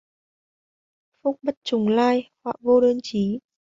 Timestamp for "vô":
2.59-2.81